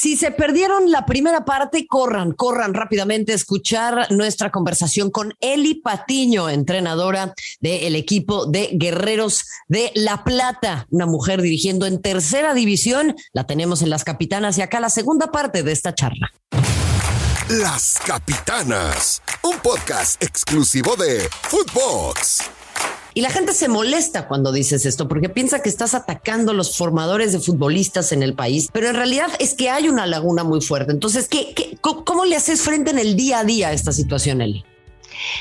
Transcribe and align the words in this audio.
Si 0.00 0.16
se 0.16 0.30
perdieron 0.30 0.92
la 0.92 1.06
primera 1.06 1.44
parte, 1.44 1.88
corran, 1.88 2.30
corran 2.30 2.72
rápidamente 2.72 3.32
a 3.32 3.34
escuchar 3.34 4.06
nuestra 4.12 4.52
conversación 4.52 5.10
con 5.10 5.34
Eli 5.40 5.74
Patiño, 5.74 6.48
entrenadora 6.48 7.34
del 7.58 7.96
equipo 7.96 8.46
de 8.46 8.70
Guerreros 8.74 9.44
de 9.66 9.90
La 9.96 10.22
Plata, 10.22 10.86
una 10.90 11.06
mujer 11.06 11.42
dirigiendo 11.42 11.84
en 11.84 12.00
tercera 12.00 12.54
división. 12.54 13.16
La 13.32 13.48
tenemos 13.48 13.82
en 13.82 13.90
las 13.90 14.04
capitanas 14.04 14.56
y 14.56 14.62
acá 14.62 14.78
la 14.78 14.88
segunda 14.88 15.32
parte 15.32 15.64
de 15.64 15.72
esta 15.72 15.92
charla. 15.92 16.30
Las 17.48 17.98
Capitanas, 18.06 19.20
un 19.42 19.58
podcast 19.58 20.22
exclusivo 20.22 20.94
de 20.94 21.28
Footbox. 21.42 22.57
Y 23.18 23.20
la 23.20 23.30
gente 23.30 23.52
se 23.52 23.66
molesta 23.66 24.28
cuando 24.28 24.52
dices 24.52 24.86
esto 24.86 25.08
porque 25.08 25.28
piensa 25.28 25.60
que 25.60 25.68
estás 25.68 25.92
atacando 25.92 26.52
a 26.52 26.54
los 26.54 26.78
formadores 26.78 27.32
de 27.32 27.40
futbolistas 27.40 28.12
en 28.12 28.22
el 28.22 28.34
país, 28.34 28.68
pero 28.72 28.90
en 28.90 28.94
realidad 28.94 29.28
es 29.40 29.54
que 29.54 29.70
hay 29.70 29.88
una 29.88 30.06
laguna 30.06 30.44
muy 30.44 30.60
fuerte. 30.60 30.92
Entonces, 30.92 31.26
¿qué, 31.26 31.76
cómo 31.80 32.24
le 32.24 32.36
haces 32.36 32.62
frente 32.62 32.92
en 32.92 33.00
el 33.00 33.16
día 33.16 33.40
a 33.40 33.44
día 33.44 33.68
a 33.70 33.72
esta 33.72 33.90
situación, 33.90 34.40
Eli? 34.40 34.64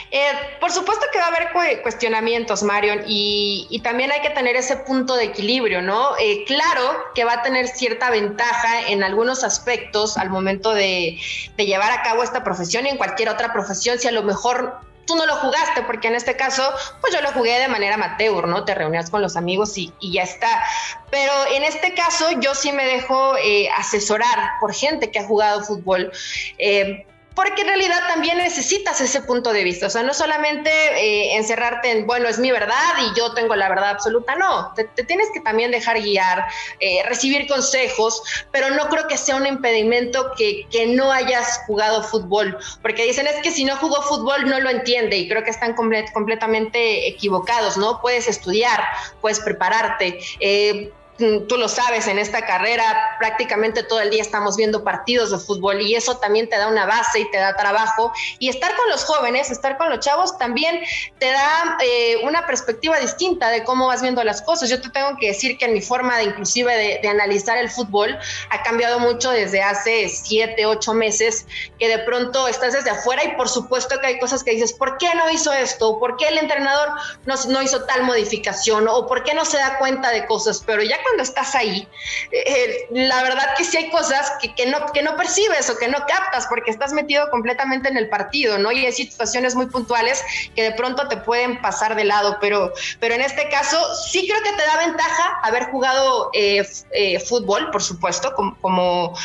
Eh, 0.10 0.26
por 0.60 0.72
supuesto 0.72 1.06
que 1.14 1.20
va 1.20 1.26
a 1.26 1.28
haber 1.28 1.82
cuestionamientos, 1.84 2.64
Marion, 2.64 3.04
y, 3.06 3.80
también 3.84 4.12
hay 4.12 4.22
que 4.22 4.32
tener 4.32 4.56
ese 4.56 4.78
punto 4.78 5.16
de 5.16 5.26
equilibrio, 5.26 5.84
¿no? 5.84 6.18
Eh, 6.18 6.46
claro 6.48 6.82
que 7.14 7.26
va 7.26 7.34
a 7.34 7.42
tener 7.44 7.68
cierta 7.68 8.09
ventaja 8.09 8.88
en 8.88 9.04
algunos 9.04 9.44
aspectos 9.44 10.18
al 10.18 10.32
momento 10.32 10.73
de 10.73 11.20
llevar 11.58 11.92
a 11.92 12.02
cabo 12.02 12.23
esta 12.23 12.44
profesión 12.44 12.88
y 12.88 12.90
en 12.90 12.98
cualquier 12.98 13.30
otra 13.30 13.54
profesión, 13.54 14.00
si 14.00 14.08
a 14.08 14.12
lo 14.12 14.23
mejor 14.23 14.87
tú 15.08 15.16
no 15.16 15.26
lo 15.26 15.36
jugaste, 15.38 15.82
porque 15.84 16.10
en 16.10 16.16
este 16.16 16.36
caso, 16.36 16.62
pues 17.02 17.14
yo 17.14 17.22
lo 17.22 17.32
jugué 17.32 17.58
de 17.60 17.68
manera 17.68 17.96
amateur, 17.96 18.48
¿no? 18.48 18.66
Te 18.66 18.76
reunías 18.76 19.10
con 19.10 19.22
los 19.22 19.36
amigos 19.36 19.76
y, 19.78 19.92
ya 20.02 20.24
está. 20.24 20.64
Pero 21.10 21.34
en 21.54 21.64
este 21.64 21.94
caso, 21.96 22.30
yo 22.40 22.54
sí 22.54 22.72
me 22.72 22.86
dejo 22.86 23.36
eh, 23.38 23.70
asesorar 23.78 24.52
por 24.60 24.74
gente 24.74 25.10
que 25.10 25.20
ha 25.20 25.26
jugado 25.26 25.64
fútbol. 25.64 26.12
Eh, 26.60 27.08
porque 27.38 27.62
en 27.62 27.67
realidad 27.67 28.00
también 28.08 28.39
necesitas 28.39 29.00
ese 29.00 29.22
punto 29.22 29.53
de 29.53 29.64
vista, 29.64 29.86
o 29.86 29.89
sea, 29.92 30.02
no 30.02 30.16
solamente 30.16 30.72
eh, 30.72 31.36
encerrarte 31.36 31.92
en, 31.92 32.08
bueno, 32.08 32.28
es 32.28 32.39
mi 32.39 32.50
verdad 32.50 32.95
y 33.00 33.16
yo 33.16 33.36
tengo 33.36 33.56
la 33.56 33.70
verdad 33.70 33.92
absoluta, 33.92 34.34
no, 34.36 34.73
te, 34.73 34.86
tienes 35.03 35.28
que 35.31 35.42
también 35.42 35.70
dejar 35.70 36.02
guiar, 36.02 36.47
eh, 36.80 37.03
recibir 37.06 37.47
consejos, 37.47 38.23
pero 38.52 38.72
no 38.72 38.89
creo 38.89 39.08
que 39.08 39.17
sea 39.17 39.36
un 39.36 39.45
impedimento 39.45 40.31
que, 40.36 40.66
que, 40.72 40.88
no 40.88 41.12
hayas 41.12 41.62
jugado 41.67 42.02
fútbol, 42.02 42.58
porque 42.81 43.06
dicen 43.06 43.28
es 43.28 43.36
que 43.44 43.52
si 43.52 43.66
no 43.66 43.75
jugó 43.75 44.02
fútbol 44.02 44.50
no 44.50 44.59
lo 44.59 44.72
entiende 44.72 45.16
y 45.16 45.30
creo 45.30 45.44
que 45.44 45.52
están 45.52 45.75
completamente 45.75 47.08
equivocados, 47.08 47.78
¿no? 47.78 48.02
Puedes 48.02 48.28
estudiar, 48.28 48.84
puedes 49.22 49.40
prepararte. 49.42 50.17
Eh, 50.40 50.92
tú 51.18 51.58
lo 51.58 51.68
sabes, 51.68 52.08
en 52.08 52.20
esta 52.20 52.46
carrera 52.46 53.16
prácticamente 53.20 53.84
todo 53.84 54.00
el 54.02 54.10
día 54.10 54.22
estamos 54.22 54.56
viendo 54.56 54.84
partidos 54.84 55.32
de 55.32 55.40
fútbol 55.40 55.82
y 55.82 55.96
eso 55.96 56.18
también 56.18 56.48
te 56.48 56.58
da 56.58 56.68
una 56.68 56.86
base 56.86 57.20
y 57.20 57.32
te 57.32 57.38
da 57.38 57.56
trabajo. 57.56 58.12
Y 58.40 58.50
estar 58.50 58.76
con 58.76 58.90
los 58.90 59.04
jóvenes, 59.04 59.50
estar 59.50 59.78
con 59.78 59.90
los 59.90 60.00
chavos 60.00 60.38
también 60.38 60.80
te 61.20 61.32
da 61.32 61.78
eh, 61.84 62.18
una 62.24 62.46
perspectiva 62.46 63.00
distinta 63.00 63.50
de 63.50 63.64
cómo 63.64 63.88
vas 63.88 64.02
viendo 64.02 64.24
las 64.24 64.42
cosas. 64.42 64.70
Yo 64.70 64.82
te 64.82 64.90
tengo 64.90 65.18
que 65.20 65.28
decir 65.28 65.58
que 65.58 65.66
en 65.66 65.74
mi 65.74 65.82
forma 65.82 66.18
de 66.18 66.26
inclusive 66.26 67.00
de, 67.02 67.08
analizar 67.08 67.58
el 67.58 67.70
fútbol 67.70 68.18
ha 68.50 68.64
cambiado 68.64 69.00
mucho 69.00 69.31
desde 69.31 69.62
hace 69.62 70.09
siete, 70.09 70.66
ocho 70.66 70.94
meses, 70.94 71.48
que 71.80 71.88
de 71.88 72.00
pronto 72.00 72.48
estás 72.48 72.74
desde 72.74 72.90
afuera 72.90 73.24
y 73.24 73.36
por 73.36 73.50
supuesto 73.50 74.00
que 74.00 74.08
hay 74.08 74.20
cosas 74.20 74.44
que 74.44 74.52
dices, 74.52 74.74
¿por 74.74 74.98
qué 74.98 75.08
no 75.16 75.30
hizo 75.31 75.54
esto? 75.54 75.98
¿Por 76.00 76.18
qué 76.18 76.28
el 76.28 76.38
entrenador 76.38 76.90
no, 77.26 77.36
no 77.48 77.62
hizo 77.62 77.86
tal 77.86 78.04
modificación? 78.04 78.88
¿O 78.88 79.08
por 79.08 79.24
qué 79.24 79.34
no 79.34 79.46
se 79.46 79.58
da 79.58 79.78
cuenta 79.80 80.12
de 80.12 80.26
cosas? 80.26 80.62
Pero 80.66 80.84
ya 80.84 80.98
cuando 81.08 81.23
estás 81.23 81.55
ahí, 81.55 81.88
eh, 82.31 82.88
la 82.91 83.23
verdad 83.23 83.55
que 83.58 83.63
sí 83.63 83.77
hay 83.77 83.89
cosas 83.89 84.33
que, 84.55 84.66
no, 84.66 84.86
que 84.94 85.02
no 85.02 85.16
percibes 85.16 85.69
o 85.69 85.77
que 85.77 85.88
no 85.88 86.00
captas 86.08 86.47
porque 86.47 86.72
estás 86.72 86.94
metido 86.94 87.30
completamente 87.30 87.89
en 87.89 87.97
el 87.97 88.09
partido, 88.09 88.58
¿no? 88.58 88.72
Y 88.72 88.86
hay 88.86 88.91
situaciones 88.91 89.55
muy 89.55 89.67
puntuales 89.67 90.23
que 90.55 90.63
de 90.63 90.72
pronto 90.72 91.08
te 91.08 91.17
pueden 91.17 91.62
pasar 91.62 91.96
de 91.96 92.03
lado, 92.03 92.38
pero, 92.41 92.73
pero 93.00 93.16
en 93.16 93.22
este 93.22 93.50
caso 93.50 93.78
sí 93.96 94.28
creo 94.28 94.41
que 94.44 94.51
te 94.51 94.66
da 94.66 94.78
ventaja 94.78 95.40
haber 95.44 95.66
jugado 95.66 96.29
eh, 96.34 96.67
eh, 96.91 97.19
fútbol, 97.19 97.72
por 97.72 97.84
supuesto, 97.84 98.34
como... 98.34 98.59
como 98.62 99.16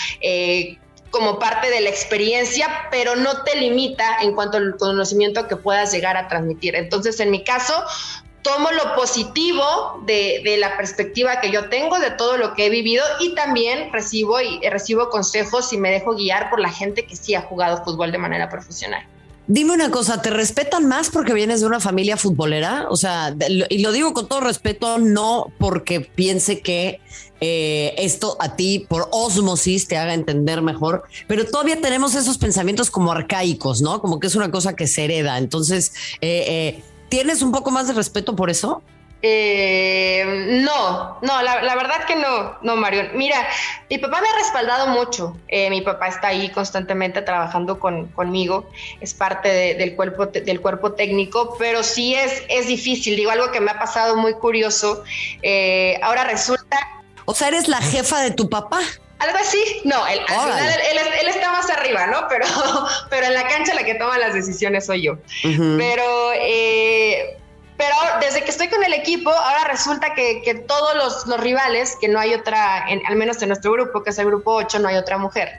como 1.10 1.38
parte 1.38 1.69
de 1.69 1.82
la 1.82 1.91
experiencia, 1.91 2.88
pero 2.91 3.15
no 3.16 3.42
te 3.42 3.56
limita 3.56 4.16
en 4.22 4.34
cuanto 4.34 4.56
al 4.56 4.78
conocimiento 4.78 5.47
que 5.47 5.56
puedas 5.56 5.92
llegar 5.92 6.16
a 6.16 6.26
transmitir. 6.26 6.75
Entonces, 6.75 7.21
en 7.21 7.31
mi 7.31 7.44
caso, 7.44 7.84
tomo 8.42 8.70
lo 8.72 8.94
positivo 8.94 10.03
de, 10.04 10.56
la 10.58 10.76
perspectiva 10.76 11.41
que 11.41 11.50
yo 11.50 11.69
tengo, 11.69 11.98
de 11.98 12.10
todo 12.10 12.36
lo 12.36 12.54
que 12.54 12.66
he 12.66 12.70
vivido 12.70 13.04
y 13.20 13.34
también 13.34 13.92
recibo, 13.92 14.41
y 14.41 14.60
recibo 14.69 15.08
consejos 15.08 15.72
y 15.72 15.78
me 15.78 15.91
dejo 15.91 16.14
guiar 16.14 16.50
por 16.50 16.60
la 16.60 16.70
gente 16.70 17.06
que 17.06 17.16
sí 17.16 17.34
ha 17.34 17.42
jugado 17.42 17.84
fútbol 17.84 18.12
de 18.12 18.19
manera 18.19 18.48
profesional. 18.48 19.06
Dime 19.48 19.72
una 19.72 19.91
cosa, 19.91 20.22
¿te 20.22 20.30
respetan 20.30 20.86
más 20.86 21.10
porque 21.10 21.34
vienes 21.34 21.60
de 21.60 21.66
una 21.66 21.80
familia 21.80 22.16
futbolera? 22.16 22.86
O 22.91 22.97
sea, 22.97 23.34
y 23.70 23.82
lo 23.82 23.91
digo 23.91 24.14
con 24.14 24.28
todo 24.28 24.41
respeto, 24.41 24.98
no 24.98 25.53
porque 25.59 26.00
piense 26.00 26.60
que 26.60 27.00
eh, 27.41 27.92
esto 27.98 28.36
a 28.38 28.54
ti 28.54 28.86
por 28.88 29.09
osmosis 29.10 29.88
te 29.88 29.97
haga 29.97 30.14
entender 30.14 30.62
mejor, 30.62 31.03
pero 31.26 31.44
todavía 31.44 31.80
tenemos 31.80 32.14
esos 32.14 32.38
pensamientos 32.38 32.88
como 32.88 33.10
arcaicos, 33.10 33.82
¿no? 33.82 34.00
Como 34.00 34.20
que 34.20 34.28
es 34.28 34.36
una 34.36 34.53
cosa 34.53 34.76
que 34.76 34.86
se 34.86 35.04
hereda. 35.04 35.38
Entonces, 35.38 35.92
eh, 36.20 36.44
eh, 36.48 36.82
¿Tienes 37.12 37.43
un 37.43 37.53
poco 37.53 37.71
más 37.71 37.89
de 37.89 37.93
respeto 37.93 38.34
por 38.34 38.49
eso? 38.49 38.83
Eh, 39.21 40.25
no, 40.65 41.19
no, 41.21 41.43
la, 41.43 41.75
verdad 41.75 42.06
que 42.06 42.17
no, 42.17 42.56
no, 42.62 42.75
Mario. 42.77 43.11
Mira, 43.12 43.47
mi 43.91 43.99
papá 43.99 44.23
me 44.23 44.28
ha 44.28 44.34
respaldado 44.39 44.87
mucho. 44.87 45.37
Eh, 45.49 45.69
mi 45.69 45.83
papá 45.83 46.09
está 46.09 46.28
ahí 46.28 46.49
constantemente 46.49 47.21
trabajando 47.21 47.78
conmigo, 47.78 48.67
es 49.03 49.12
parte 49.12 49.75
del, 49.75 49.95
cuerpo, 49.95 50.25
del 50.25 50.62
cuerpo 50.62 50.93
técnico, 50.93 51.55
pero 51.59 51.83
sí 51.83 52.15
es, 52.15 52.45
es 52.49 52.67
difícil. 52.67 53.15
Digo, 53.15 53.31
algo 53.31 53.51
que 53.51 53.61
me 53.61 53.72
ha 53.72 53.78
pasado 53.78 54.17
muy 54.17 54.33
curioso. 54.33 55.05
Eh, 55.43 56.01
ahora 56.01 56.25
resulta... 56.25 56.78
O 57.27 57.34
sea, 57.34 57.49
eres 57.49 57.69
la 57.69 57.83
jefa 57.83 58.22
de 58.22 58.31
tu 58.31 58.49
papá. 58.49 58.81
Algo 59.22 59.39
así, 59.39 59.62
no, 59.84 60.05
él, 60.09 60.19
él, 60.19 61.28
está 61.28 61.53
más 61.53 61.71
arriba, 61.71 62.09
¿no? 62.09 62.27
Pero, 62.28 62.45
pero 63.11 63.27
en 63.27 63.34
la 63.34 63.47
cancha 63.47 63.72
la 63.72 63.84
que 63.84 63.95
toma 63.95 64.19
las 64.19 64.34
decisiones 64.34 64.87
soy 64.87 65.03
yo. 65.03 65.19
Pero, 65.43 66.33
eh, 66.34 66.93
pero 66.99 67.02
desde 68.20 68.43
que 68.44 68.50
estoy 68.50 68.69
con 68.69 68.82
el 68.84 68.93
equipo, 68.93 69.31
ahora 69.31 69.65
resulta 69.65 70.15
que, 70.15 70.43
que 70.43 70.54
todos 70.54 70.94
los, 70.97 71.26
los, 71.26 71.41
rivales, 71.41 71.97
que 72.00 72.09
no 72.09 72.19
hay 72.19 72.34
otra, 72.34 72.84
en, 72.88 73.03
al 73.06 73.16
menos 73.16 73.41
en 73.43 73.48
nuestro 73.48 73.72
grupo, 73.72 74.03
que 74.03 74.10
es 74.10 74.19
el 74.19 74.26
grupo 74.26 74.54
8, 74.54 74.78
no 74.78 74.88
hay 74.88 74.97
otra 74.97 75.19
mujer 75.19 75.59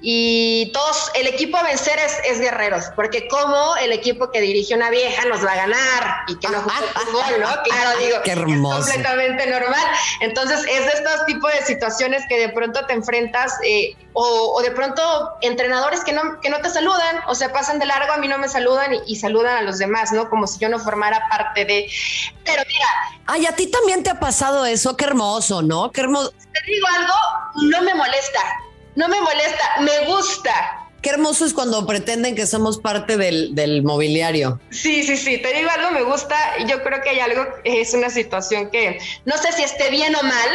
y 0.00 0.70
todos, 0.72 1.10
el 1.14 1.26
equipo 1.26 1.56
a 1.56 1.64
vencer 1.64 1.98
es, 2.24 2.38
guerreros, 2.38 2.84
porque 2.94 3.26
como 3.26 3.76
el 3.78 3.90
equipo 3.90 4.30
que 4.30 4.40
dirige 4.40 4.74
una 4.74 4.90
vieja 4.90 5.24
nos 5.24 5.44
va 5.44 5.52
a 5.52 5.56
ganar 5.56 6.16
y 6.28 6.38
que 6.38 6.48
no 6.48 6.60
juega 6.60 6.78
fútbol, 6.94 7.40
¿no? 7.40 7.48
Claro, 7.64 7.98
digo, 7.98 8.18
Qué 8.22 8.30
hermoso. 8.30 8.78
es 8.78 8.84
completamente 8.86 9.46
normal. 9.50 9.86
Entonces, 10.20 10.60
es 10.70 10.84
de 10.84 10.92
estos 10.92 11.26
tipos 11.26 11.52
de 11.52 11.64
situaciones 11.64 12.22
que 12.28 12.38
de 12.38 12.48
pronto 12.50 12.86
te 12.86 12.92
enfrentas 12.92 13.54
eh, 13.64 13.96
o, 14.12 14.60
de 14.62 14.70
pronto 14.70 15.02
entrenadores 15.42 16.04
que 16.04 16.12
no, 16.12 16.40
que 16.40 16.48
no 16.48 16.60
te 16.60 16.70
saludan, 16.70 17.20
o 17.26 17.34
sea, 17.34 17.52
pasan 17.52 17.80
de 17.80 17.86
largo, 17.86 18.12
a 18.12 18.18
mí 18.18 18.28
no 18.28 18.38
me 18.38 18.48
saludan 18.48 18.92
y, 19.04 19.16
saludan 19.16 19.56
a 19.58 19.62
los 19.62 19.78
demás, 19.78 20.12
¿no? 20.12 20.28
Como 20.30 20.46
si 20.46 20.60
yo 20.60 20.68
no 20.68 20.78
formara 20.78 21.28
parte 21.28 21.64
de... 21.64 21.90
Pero 22.44 22.62
mira... 22.68 22.86
Ay, 23.26 23.46
a 23.46 23.52
ti 23.52 23.68
también 23.68 24.04
te 24.04 24.10
ha 24.10 24.20
pasado 24.20 24.64
eso, 24.64 24.96
qué 24.96 25.06
hermoso, 25.06 25.62
¿no? 25.62 25.90
Qué 25.90 26.02
hermoso. 26.02 26.30
Te 26.30 26.70
digo 26.70 26.86
algo, 26.96 27.14
no 27.68 27.82
me 27.82 27.94
molesta 27.94 28.40
no 28.98 29.08
me 29.08 29.20
molesta, 29.20 29.64
me 29.80 30.06
gusta. 30.06 30.88
Qué 31.00 31.10
hermoso 31.10 31.46
es 31.46 31.54
cuando 31.54 31.86
pretenden 31.86 32.34
que 32.34 32.48
somos 32.48 32.78
parte 32.78 33.16
del, 33.16 33.82
mobiliario. 33.84 34.60
Sí, 34.70 35.04
sí, 35.04 35.16
sí, 35.16 35.38
te 35.38 35.54
digo 35.54 35.70
algo, 35.70 35.92
me 35.92 36.02
gusta. 36.02 36.36
Yo 36.66 36.82
creo 36.82 37.00
que 37.00 37.10
hay 37.10 37.20
algo, 37.20 37.46
es 37.62 37.94
una 37.94 38.10
situación 38.10 38.70
que 38.72 38.98
no 39.24 39.38
sé 39.38 39.52
si 39.52 39.62
esté 39.62 39.90
bien 39.90 40.16
o 40.16 40.22
mal. 40.24 40.50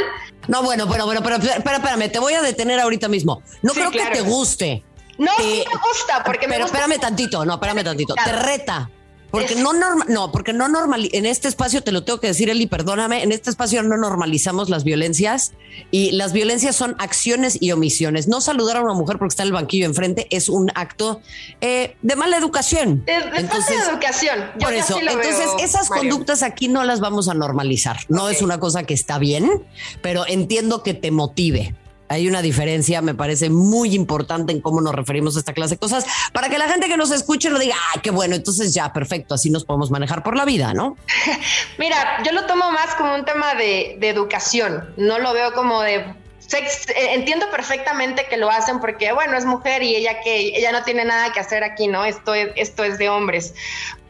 No, 0.49 0.61
bueno, 0.61 0.85
bueno, 0.87 1.05
bueno, 1.05 1.23
pero, 1.23 1.37
pero 1.39 1.77
espérame, 1.77 2.11
te 2.11 2.19
voy 2.19 2.33
a 2.33 2.41
detener 2.41 2.81
ahorita 2.81 3.07
mismo. 3.07 3.41
No 3.61 3.71
creo 3.71 3.89
que 3.91 4.05
te 4.07 4.21
guste. 4.21 4.83
No, 5.17 5.31
sí 5.37 5.63
me 5.65 5.79
gusta, 5.79 6.21
porque 6.25 6.47
pero 6.47 6.59
me 6.59 6.63
gusta. 6.63 6.77
espérame 6.79 6.99
tantito, 6.99 7.45
no, 7.45 7.53
espérame 7.53 7.85
tantito. 7.85 8.13
Te 8.13 8.31
reta. 8.33 8.89
Porque 9.33 9.55
no 9.55 9.73
normal, 9.73 10.07
no, 10.09 10.31
porque 10.31 10.53
no 10.53 10.67
normal, 10.67 11.09
en 11.11 11.25
este 11.25 11.47
espacio 11.47 11.81
te 11.81 11.91
lo 11.91 12.03
tengo 12.03 12.19
que 12.19 12.27
decir, 12.27 12.51
Eli, 12.51 12.67
perdóname, 12.67 13.23
en 13.23 13.31
este 13.31 13.49
espacio 13.49 13.81
no 13.81 13.97
normalizamos 13.97 14.69
las 14.69 14.83
violencias 14.83 15.53
y 15.89 16.11
las 16.11 16.33
violencias 16.33 16.75
son 16.75 16.95
acciones 16.99 17.57
y 17.59 17.71
omisiones. 17.71 18.27
No 18.27 18.41
saludar 18.41 18.77
a 18.77 18.81
una 18.81 18.93
mujer 18.93 19.17
porque 19.17 19.31
está 19.31 19.41
en 19.41 19.47
el 19.47 19.53
banquillo 19.53 19.87
enfrente 19.87 20.27
es 20.29 20.49
un 20.49 20.71
acto 20.75 21.19
eh, 21.61 21.95
de 22.03 22.15
mala 22.15 22.37
educación. 22.37 23.03
De, 23.05 23.15
entonces, 23.15 23.49
falta 23.49 23.85
de 23.85 23.89
educación. 23.89 24.39
por 24.59 24.71
eso, 24.71 24.99
entonces 24.99 25.49
esas 25.61 25.89
conductas 25.89 26.43
aquí 26.43 26.67
no 26.67 26.83
las 26.83 26.99
vamos 26.99 27.27
a 27.27 27.33
normalizar. 27.33 27.97
No 28.09 28.29
es 28.29 28.43
una 28.43 28.59
cosa 28.59 28.83
que 28.83 28.93
está 28.93 29.17
bien, 29.17 29.63
pero 30.03 30.27
entiendo 30.27 30.83
que 30.83 30.93
te 30.93 31.09
motive. 31.09 31.73
Hay 32.09 32.27
una 32.27 32.41
diferencia, 32.41 33.01
me 33.01 33.15
parece 33.15 33.49
muy 33.49 33.95
importante 33.95 34.51
en 34.51 34.61
cómo 34.61 34.81
nos 34.81 34.93
referimos 34.93 35.35
a 35.35 35.39
esta 35.39 35.53
clase 35.53 35.75
de 35.75 35.79
cosas, 35.79 36.05
para 36.31 36.49
que 36.49 36.57
la 36.57 36.67
gente 36.67 36.87
que 36.87 36.97
nos 36.97 37.11
escuche 37.11 37.49
lo 37.49 37.59
diga, 37.59 37.75
ah, 37.75 38.01
qué 38.01 38.11
bueno, 38.11 38.35
entonces 38.35 38.73
ya, 38.73 38.91
perfecto, 38.93 39.35
así 39.35 39.49
nos 39.49 39.65
podemos 39.65 39.89
manejar 39.91 40.23
por 40.23 40.35
la 40.35 40.45
vida, 40.45 40.73
¿no? 40.73 40.97
Mira, 41.77 42.21
yo 42.23 42.31
lo 42.31 42.45
tomo 42.45 42.71
más 42.71 42.95
como 42.95 43.15
un 43.15 43.25
tema 43.25 43.55
de, 43.55 43.97
educación, 44.01 44.93
no 44.97 45.17
lo 45.17 45.33
veo 45.33 45.53
como 45.53 45.81
de 45.81 46.05
eh, 46.53 47.13
entiendo 47.13 47.49
perfectamente 47.49 48.27
que 48.29 48.37
lo 48.37 48.51
hacen 48.51 48.79
porque, 48.79 49.11
bueno, 49.11 49.35
es 49.37 49.45
mujer 49.45 49.81
y 49.81 49.95
ella 49.95 50.21
que 50.21 50.55
ella 50.55 50.71
no 50.71 50.83
tiene 50.83 51.03
nada 51.05 51.31
que 51.31 51.39
hacer 51.39 51.63
aquí, 51.63 51.87
¿no? 51.87 52.05
Esto 52.05 52.35
es, 52.35 52.49
esto 52.55 52.83
es 52.83 52.97
de 52.99 53.09
hombres. 53.09 53.55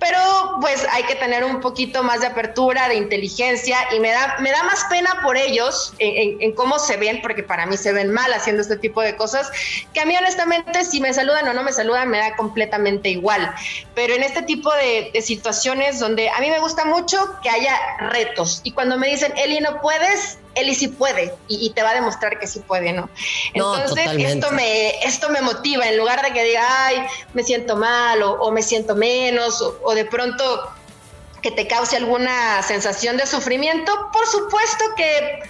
Pero 0.03 0.19
pues 0.59 0.85
hay 0.91 1.03
que 1.03 1.15
tener 1.15 1.45
un 1.45 1.61
poquito 1.61 2.03
más 2.03 2.19
de 2.19 2.27
apertura, 2.27 2.89
de 2.89 2.95
inteligencia 2.95 3.77
y 3.95 4.01
me 4.01 4.09
da, 4.09 4.35
me 4.41 4.51
da 4.51 4.61
más 4.63 4.83
pena 4.89 5.21
por 5.23 5.37
ellos 5.37 5.93
en, 5.97 6.51
cómo 6.55 6.77
se 6.77 6.97
ven, 6.97 7.21
porque 7.21 7.41
para 7.41 7.65
mí 7.65 7.77
se 7.77 7.93
ven 7.93 8.11
mal 8.11 8.33
haciendo 8.33 8.61
este 8.61 8.75
tipo 8.75 8.99
de 9.01 9.15
cosas, 9.15 9.49
que 9.93 10.01
a 10.01 10.05
mí 10.05 10.13
honestamente 10.17 10.83
si 10.83 10.99
me 10.99 11.13
saludan 11.13 11.47
o 11.47 11.53
no 11.53 11.63
me 11.63 11.71
saludan 11.71 12.09
me 12.09 12.17
da 12.17 12.35
completamente 12.35 13.07
igual. 13.07 13.55
Pero 13.95 14.13
en 14.13 14.23
este 14.23 14.41
tipo 14.41 14.73
de, 14.73 15.11
de 15.13 15.21
situaciones 15.21 16.01
donde 16.01 16.29
a 16.29 16.39
mí 16.41 16.49
me 16.49 16.59
gusta 16.59 16.83
mucho 16.83 17.17
que 17.41 17.49
haya 17.49 17.73
retos 17.99 18.59
y 18.65 18.71
cuando 18.71 18.97
me 18.97 19.07
dicen, 19.07 19.33
Eli, 19.37 19.61
no 19.61 19.79
puedes, 19.81 20.37
Eli 20.55 20.75
sí 20.75 20.87
puede 20.87 21.33
y, 21.47 21.69
te 21.71 21.81
va 21.81 21.91
a 21.91 21.93
demostrar 21.95 22.39
que 22.39 22.47
sí 22.47 22.59
puede, 22.59 22.93
¿no? 22.93 23.09
Entonces, 23.53 24.07
esto, 24.17 24.51
me, 24.51 25.03
esto 25.03 25.29
me 25.29 25.41
motiva, 25.41 25.87
en 25.87 25.97
lugar 25.97 26.23
de 26.23 26.31
que 26.31 26.43
diga, 26.43 26.85
ay, 26.85 27.03
me 27.33 27.43
siento 27.43 27.75
mal 27.75 28.21
o, 28.21 28.51
me 28.51 28.61
siento 28.61 28.95
menos 28.95 29.61
o, 29.61 29.92
de 29.93 30.05
pronto 30.05 30.71
que 31.41 31.51
te 31.51 31.67
cause 31.67 31.97
alguna 31.97 32.63
sensación 32.63 33.17
de 33.17 33.25
sufrimiento, 33.25 33.91
por 34.13 34.25
supuesto 34.27 34.85
que 34.95 35.43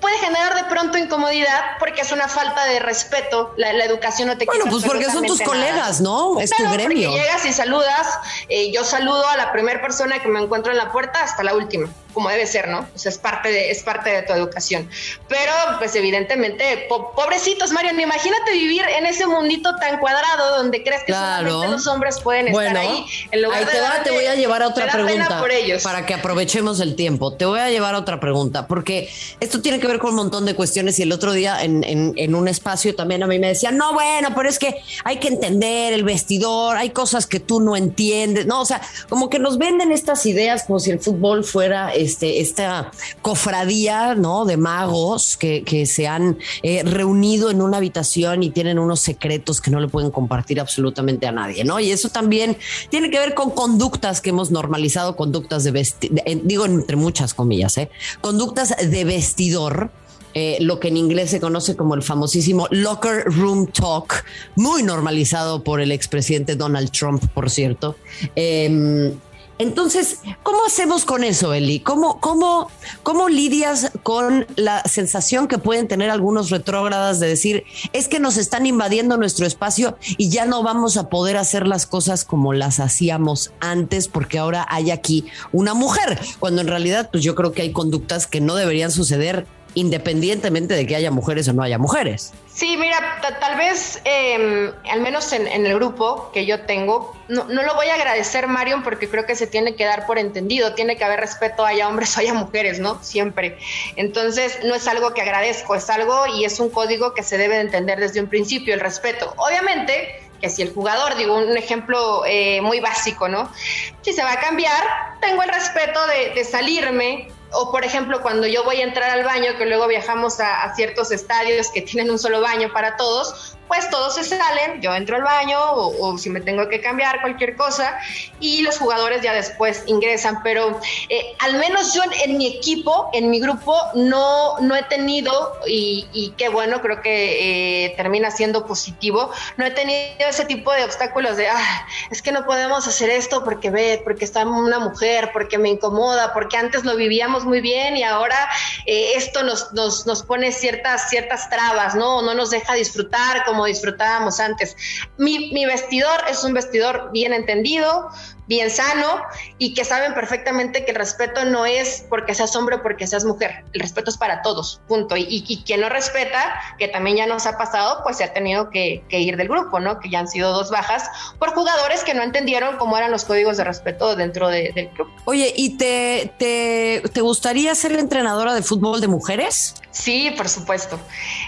puede 0.00 0.16
generar 0.18 0.54
de 0.54 0.64
pronto 0.64 0.98
incomodidad 0.98 1.78
porque 1.78 2.02
es 2.02 2.12
una 2.12 2.28
falta 2.28 2.64
de 2.64 2.78
respeto. 2.78 3.52
La, 3.56 3.70
educación 3.84 4.28
no 4.28 4.38
te 4.38 4.46
Bueno, 4.46 4.64
pues 4.70 4.84
porque 4.84 5.04
son 5.04 5.26
tus 5.26 5.42
colegas, 5.42 6.00
¿no? 6.00 6.40
Es 6.40 6.50
tu 6.50 6.62
gremio. 6.70 7.10
llegas 7.10 7.44
y 7.44 7.52
saludas, 7.52 8.18
eh, 8.48 8.72
yo 8.72 8.84
saludo 8.84 9.26
a 9.28 9.36
la 9.36 9.52
primera 9.52 9.80
persona 9.80 10.20
que 10.20 10.28
me 10.28 10.40
encuentro 10.40 10.72
en 10.72 10.78
la 10.78 10.90
puerta 10.92 11.22
hasta 11.22 11.42
la 11.42 11.54
última 11.54 11.88
como 12.16 12.30
debe 12.30 12.46
ser, 12.46 12.68
¿no? 12.68 12.88
O 12.94 12.98
sea, 12.98 13.10
es 13.10 13.18
parte 13.18 13.50
de, 13.50 13.70
es 13.70 13.82
parte 13.82 14.08
de 14.08 14.22
tu 14.22 14.32
educación. 14.32 14.88
Pero, 15.28 15.52
pues 15.78 15.94
evidentemente, 15.96 16.88
pobrecitos, 16.88 17.72
Mario, 17.72 17.90
imagínate 17.92 18.52
vivir 18.52 18.80
en 18.98 19.04
ese 19.04 19.26
mundito 19.26 19.76
tan 19.76 20.00
cuadrado 20.00 20.56
donde 20.56 20.82
crees 20.82 21.02
que 21.04 21.12
solamente 21.12 21.68
los 21.68 21.86
hombres 21.86 22.18
pueden 22.20 22.48
estar 22.48 22.74
ahí. 22.74 23.04
En 23.30 23.42
lugar 23.42 23.66
te, 23.66 23.76
de 23.76 23.82
te 24.04 24.10
voy 24.12 24.24
a 24.24 24.34
llevar 24.34 24.62
a 24.62 24.68
otra 24.68 24.90
pregunta 24.90 25.38
por 25.38 25.50
ellos. 25.50 25.82
para 25.82 26.06
que 26.06 26.14
aprovechemos 26.14 26.80
el 26.80 26.96
tiempo. 26.96 27.34
Te 27.34 27.44
voy 27.44 27.60
a 27.60 27.68
llevar 27.68 27.94
a 27.94 27.98
otra 27.98 28.18
pregunta, 28.18 28.66
porque 28.66 29.10
esto 29.38 29.60
tiene 29.60 29.78
que 29.78 29.86
ver 29.86 29.98
con 29.98 30.12
un 30.12 30.16
montón 30.16 30.46
de 30.46 30.54
cuestiones 30.54 30.98
y 30.98 31.02
el 31.02 31.12
otro 31.12 31.32
día 31.32 31.62
en, 31.62 31.84
en, 31.84 32.14
en 32.16 32.34
un 32.34 32.48
espacio 32.48 32.94
también 32.94 33.24
a 33.24 33.26
mí 33.26 33.38
me 33.38 33.48
decían, 33.48 33.76
no, 33.76 33.92
bueno, 33.92 34.30
pero 34.34 34.48
es 34.48 34.58
que 34.58 34.80
hay 35.04 35.18
que 35.18 35.28
entender 35.28 35.92
el 35.92 36.02
vestidor, 36.02 36.78
hay 36.78 36.90
cosas 36.90 37.26
que 37.26 37.40
tú 37.40 37.60
no 37.60 37.76
entiendes, 37.76 38.46
no, 38.46 38.62
o 38.62 38.64
sea, 38.64 38.80
como 39.10 39.28
que 39.28 39.38
nos 39.38 39.58
venden 39.58 39.92
estas 39.92 40.24
ideas 40.24 40.64
como 40.64 40.80
si 40.80 40.92
el 40.92 40.98
fútbol 40.98 41.44
fuera 41.44 41.94
este, 42.06 42.40
esta 42.40 42.90
cofradía 43.20 44.14
¿no? 44.14 44.44
de 44.44 44.56
magos 44.56 45.36
que, 45.36 45.64
se 45.86 46.06
han 46.06 46.38
eh, 46.62 46.82
reunido 46.84 47.50
en 47.50 47.60
una 47.60 47.76
habitación 47.76 48.42
y 48.42 48.50
tienen 48.50 48.78
unos 48.78 49.00
secretos 49.00 49.60
que 49.60 49.70
no 49.70 49.80
le 49.80 49.88
pueden 49.88 50.10
compartir 50.10 50.58
absolutamente 50.60 51.26
a 51.26 51.32
nadie, 51.32 51.64
¿no? 51.64 51.78
Y 51.80 51.90
eso 51.90 52.08
también 52.08 52.56
tiene 52.88 53.10
que 53.10 53.18
ver 53.18 53.34
con 53.34 53.50
conductas 53.50 54.20
que 54.20 54.30
hemos 54.30 54.50
normalizado, 54.50 55.16
conductas 55.16 55.64
de 55.64 55.70
vestir, 55.70 56.12
digo 56.44 56.64
entre 56.64 56.96
muchas 56.96 57.34
comillas, 57.34 57.76
¿eh? 57.78 57.90
conductas 58.20 58.74
de 58.76 59.04
vestidor. 59.04 59.90
Eh, 60.38 60.58
lo 60.60 60.78
que 60.78 60.88
en 60.88 60.98
inglés 60.98 61.30
se 61.30 61.40
conoce 61.40 61.76
como 61.76 61.94
el 61.94 62.02
famosísimo 62.02 62.68
locker 62.70 63.24
room 63.24 63.68
talk, 63.68 64.22
muy 64.54 64.82
normalizado 64.82 65.64
por 65.64 65.80
el 65.80 65.90
expresidente 65.92 66.56
Donald 66.56 66.90
Trump, 66.90 67.24
por 67.32 67.48
cierto. 67.48 67.96
Em, 68.34 69.14
entonces, 69.58 70.20
¿cómo 70.42 70.58
hacemos 70.66 71.04
con 71.04 71.24
eso, 71.24 71.54
Eli? 71.54 71.80
¿Cómo, 71.80 72.20
cómo, 72.20 72.70
¿Cómo 73.02 73.28
lidias 73.28 73.90
con 74.02 74.46
la 74.56 74.82
sensación 74.84 75.48
que 75.48 75.56
pueden 75.56 75.88
tener 75.88 76.10
algunos 76.10 76.50
retrógradas 76.50 77.20
de 77.20 77.28
decir, 77.28 77.64
es 77.94 78.08
que 78.08 78.20
nos 78.20 78.36
están 78.36 78.66
invadiendo 78.66 79.16
nuestro 79.16 79.46
espacio 79.46 79.96
y 80.18 80.28
ya 80.28 80.44
no 80.44 80.62
vamos 80.62 80.98
a 80.98 81.08
poder 81.08 81.38
hacer 81.38 81.66
las 81.66 81.86
cosas 81.86 82.24
como 82.24 82.52
las 82.52 82.80
hacíamos 82.80 83.52
antes 83.60 84.08
porque 84.08 84.38
ahora 84.38 84.66
hay 84.68 84.90
aquí 84.90 85.26
una 85.52 85.72
mujer? 85.72 86.18
Cuando 86.38 86.60
en 86.60 86.68
realidad, 86.68 87.08
pues 87.10 87.24
yo 87.24 87.34
creo 87.34 87.52
que 87.52 87.62
hay 87.62 87.72
conductas 87.72 88.26
que 88.26 88.42
no 88.42 88.56
deberían 88.56 88.90
suceder 88.90 89.46
independientemente 89.74 90.74
de 90.74 90.86
que 90.86 90.96
haya 90.96 91.10
mujeres 91.10 91.48
o 91.48 91.52
no 91.52 91.62
haya 91.62 91.78
mujeres. 91.78 92.32
Sí, 92.56 92.78
mira, 92.78 93.20
tal 93.38 93.58
vez, 93.58 94.00
em, 94.04 94.72
al 94.90 95.02
menos 95.02 95.30
en, 95.34 95.46
el 95.46 95.74
grupo 95.74 96.30
que 96.32 96.46
yo 96.46 96.62
tengo, 96.62 97.14
no, 97.28 97.44
lo 97.44 97.74
voy 97.74 97.88
a 97.88 97.96
agradecer, 97.96 98.46
Marion, 98.46 98.82
porque 98.82 99.10
creo 99.10 99.26
que 99.26 99.36
se 99.36 99.46
tiene 99.46 99.76
que 99.76 99.84
dar 99.84 100.06
por 100.06 100.18
entendido, 100.18 100.72
tiene 100.72 100.96
que 100.96 101.04
haber 101.04 101.20
respeto, 101.20 101.66
haya 101.66 101.86
hombres 101.86 102.16
o 102.16 102.20
haya 102.20 102.32
mujeres, 102.32 102.80
¿no? 102.80 102.98
Siempre. 103.04 103.58
Entonces, 103.96 104.60
no 104.64 104.74
es 104.74 104.88
algo 104.88 105.12
que 105.12 105.20
agradezco, 105.20 105.74
es 105.74 105.90
algo 105.90 106.26
y 106.28 106.46
es 106.46 106.58
un 106.58 106.70
código 106.70 107.12
que 107.12 107.22
se 107.22 107.36
debe 107.36 107.56
de 107.56 107.60
entender 107.60 108.00
desde 108.00 108.22
un 108.22 108.28
principio, 108.28 108.72
el 108.72 108.80
respeto. 108.80 109.34
Obviamente, 109.36 110.22
que 110.40 110.48
si 110.48 110.62
el 110.62 110.72
jugador, 110.72 111.14
digo, 111.16 111.36
un 111.36 111.58
ejemplo 111.58 112.24
eh, 112.24 112.62
muy 112.62 112.80
básico, 112.80 113.28
¿no? 113.28 113.52
Si 114.00 114.14
se 114.14 114.22
va 114.22 114.32
a 114.32 114.40
cambiar, 114.40 114.82
tengo 115.20 115.42
el 115.42 115.50
respeto 115.50 116.00
de 116.06 116.42
salirme, 116.42 117.28
o 117.56 117.70
por 117.70 117.84
ejemplo, 117.84 118.20
cuando 118.20 118.46
yo 118.46 118.64
voy 118.64 118.80
a 118.80 118.84
entrar 118.84 119.10
al 119.10 119.24
baño, 119.24 119.56
que 119.56 119.66
luego 119.66 119.88
viajamos 119.88 120.40
a, 120.40 120.74
ciertos 120.74 121.10
estadios 121.10 121.70
que 121.70 121.82
tienen 121.82 122.10
un 122.10 122.18
solo 122.18 122.40
baño 122.40 122.72
para 122.72 122.96
todos, 122.96 123.55
pues 123.68 123.90
todos 123.90 124.14
se 124.14 124.24
salen, 124.24 124.80
yo 124.80 124.94
entro 124.94 125.16
al 125.16 125.22
baño 125.22 125.58
o, 125.60 126.16
si 126.18 126.30
me 126.30 126.40
tengo 126.40 126.68
que 126.68 126.80
cambiar 126.80 127.20
cualquier 127.20 127.56
cosa 127.56 127.98
y 128.40 128.62
los 128.62 128.78
jugadores 128.78 129.22
ya 129.22 129.32
después 129.32 129.82
ingresan, 129.86 130.42
pero 130.42 130.80
eh, 131.08 131.34
al 131.40 131.54
menos 131.58 131.94
yo 131.94 132.02
en, 132.24 132.38
mi 132.38 132.46
equipo, 132.46 133.10
en 133.12 133.30
mi 133.30 133.40
grupo, 133.40 133.76
no, 133.94 134.58
no 134.60 134.76
he 134.76 134.82
tenido, 134.84 135.54
y, 135.66 136.32
qué 136.36 136.48
bueno, 136.48 136.80
creo 136.80 137.02
que 137.02 137.86
eh, 137.86 137.94
termina 137.96 138.30
siendo 138.30 138.66
positivo, 138.66 139.30
no 139.56 139.64
he 139.64 139.70
tenido 139.70 140.28
ese 140.28 140.44
tipo 140.44 140.72
de 140.72 140.84
obstáculos 140.84 141.36
de, 141.36 141.48
ah, 141.48 141.86
es 142.10 142.22
que 142.22 142.32
no 142.32 142.44
podemos 142.44 142.86
hacer 142.86 143.10
esto 143.10 143.44
porque 143.44 143.70
ve, 143.70 144.00
porque 144.04 144.24
está 144.24 144.46
una 144.46 144.78
mujer, 144.78 145.30
porque 145.32 145.58
me 145.58 145.70
incomoda, 145.70 146.32
porque 146.32 146.56
antes 146.56 146.84
lo 146.84 146.96
vivíamos 146.96 147.44
muy 147.44 147.60
bien 147.60 147.96
y 147.96 148.02
ahora 148.02 148.48
eh, 148.86 149.12
esto 149.16 149.42
nos, 149.42 149.72
nos, 149.72 150.06
nos, 150.06 150.22
pone 150.22 150.52
ciertas, 150.52 151.08
ciertas 151.08 151.48
trabas, 151.48 151.94
¿no? 151.94 152.22
No 152.22 152.34
nos 152.34 152.50
deja 152.50 152.74
disfrutar 152.74 153.44
como 153.44 153.55
disfrutábamos 153.64 154.38
antes. 154.40 154.76
Mi, 155.16 155.52
mi 155.52 155.66
vestidor 155.66 156.20
es 156.30 156.44
un 156.44 156.52
vestidor 156.52 157.10
bien 157.12 157.32
entendido, 157.32 158.10
bien 158.46 158.70
sano 158.70 159.22
y 159.58 159.74
que 159.74 159.84
saben 159.84 160.14
perfectamente 160.14 160.84
que 160.84 160.92
el 160.92 160.96
respeto 160.96 161.44
no 161.44 161.66
es 161.66 162.06
porque 162.08 162.34
seas 162.34 162.54
hombre 162.56 162.76
o 162.76 162.82
porque 162.82 163.06
seas 163.06 163.24
mujer, 163.24 163.64
el 163.72 163.80
respeto 163.80 164.10
es 164.10 164.16
para 164.16 164.42
todos, 164.42 164.80
punto. 164.86 165.16
Y, 165.16 165.62
quien 165.66 165.80
no 165.80 165.88
respeta, 165.88 166.60
que 166.78 166.88
también 166.88 167.16
ya 167.16 167.26
nos 167.26 167.46
ha 167.46 167.58
pasado, 167.58 168.02
pues 168.04 168.18
se 168.18 168.24
ha 168.24 168.32
tenido 168.32 168.70
que, 168.70 169.04
ir 169.10 169.36
del 169.36 169.48
grupo, 169.48 169.80
¿no? 169.80 169.98
Que 169.98 170.10
ya 170.10 170.20
han 170.20 170.28
sido 170.28 170.52
dos 170.52 170.70
bajas 170.70 171.08
por 171.38 171.50
jugadores 171.54 172.04
que 172.04 172.14
no 172.14 172.22
entendieron 172.22 172.76
cómo 172.76 172.96
eran 172.96 173.10
los 173.10 173.24
códigos 173.24 173.56
de 173.56 173.64
respeto 173.64 174.14
dentro 174.14 174.48
del 174.48 174.90
club. 174.94 175.08
Oye, 175.24 175.52
¿y 175.56 175.76
te, 175.76 176.32
te, 176.38 177.02
te, 177.12 177.20
gustaría 177.20 177.74
ser 177.74 177.92
entrenadora 177.92 178.54
de 178.54 178.62
fútbol 178.62 179.00
de 179.00 179.08
mujeres? 179.08 179.74
Sí, 179.90 180.32
por 180.36 180.48
supuesto. 180.48 180.98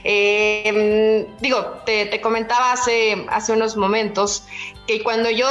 Eh, 0.04 1.26
digo, 1.40 1.82
te, 1.84 2.06
te, 2.06 2.20
comentaba 2.20 2.72
hace, 2.72 3.26
hace 3.30 3.52
unos 3.52 3.76
momentos 3.76 4.44
que 4.88 5.02
cuando 5.02 5.28
yo 5.28 5.46